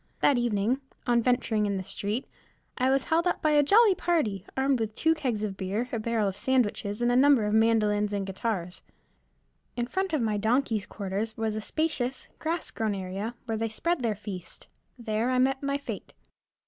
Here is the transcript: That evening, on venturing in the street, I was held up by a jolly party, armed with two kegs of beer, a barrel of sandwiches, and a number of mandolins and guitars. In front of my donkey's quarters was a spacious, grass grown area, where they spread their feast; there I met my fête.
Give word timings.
That 0.21 0.39
evening, 0.39 0.81
on 1.05 1.21
venturing 1.21 1.67
in 1.67 1.77
the 1.77 1.83
street, 1.83 2.27
I 2.75 2.89
was 2.89 3.03
held 3.03 3.27
up 3.27 3.39
by 3.39 3.51
a 3.51 3.61
jolly 3.61 3.93
party, 3.93 4.43
armed 4.57 4.79
with 4.79 4.95
two 4.95 5.13
kegs 5.13 5.43
of 5.43 5.55
beer, 5.57 5.89
a 5.91 5.99
barrel 5.99 6.27
of 6.27 6.35
sandwiches, 6.35 7.03
and 7.03 7.11
a 7.11 7.15
number 7.15 7.45
of 7.45 7.53
mandolins 7.53 8.11
and 8.11 8.25
guitars. 8.25 8.81
In 9.77 9.85
front 9.85 10.11
of 10.11 10.19
my 10.23 10.37
donkey's 10.37 10.87
quarters 10.87 11.37
was 11.37 11.55
a 11.55 11.61
spacious, 11.61 12.27
grass 12.39 12.71
grown 12.71 12.95
area, 12.95 13.35
where 13.45 13.59
they 13.59 13.69
spread 13.69 14.01
their 14.01 14.15
feast; 14.15 14.65
there 14.97 15.29
I 15.29 15.37
met 15.37 15.61
my 15.61 15.77
fête. 15.77 16.13